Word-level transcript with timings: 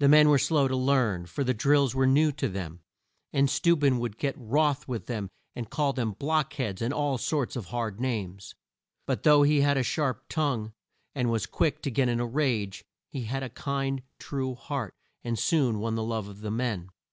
The 0.00 0.08
men 0.08 0.28
were 0.28 0.38
slow 0.40 0.66
to 0.66 0.74
learn, 0.74 1.26
for 1.26 1.44
the 1.44 1.54
drills 1.54 1.94
were 1.94 2.04
new 2.04 2.32
to 2.32 2.48
them, 2.48 2.80
and 3.32 3.46
Steu 3.48 3.76
ben 3.78 4.00
would 4.00 4.18
get 4.18 4.34
wroth 4.36 4.88
with 4.88 5.06
them 5.06 5.30
and 5.54 5.70
call 5.70 5.92
them 5.92 6.10
"block 6.18 6.54
heads," 6.54 6.82
and 6.82 6.92
all 6.92 7.18
sorts 7.18 7.54
of 7.54 7.66
hard 7.66 8.00
names. 8.00 8.56
But 9.06 9.22
though 9.22 9.44
he 9.44 9.60
had 9.60 9.76
a 9.76 9.84
sharp 9.84 10.24
tongue, 10.28 10.72
and 11.14 11.30
was 11.30 11.46
quick 11.46 11.82
to 11.82 11.90
get 11.92 12.08
in 12.08 12.18
a 12.18 12.26
rage, 12.26 12.84
he 13.10 13.22
had 13.26 13.44
a 13.44 13.48
kind, 13.48 14.02
true 14.18 14.56
heart, 14.56 14.92
and 15.22 15.38
soon 15.38 15.78
won 15.78 15.94
the 15.94 16.02
love 16.02 16.26
of 16.26 16.40
the 16.40 16.50
men. 16.50 16.88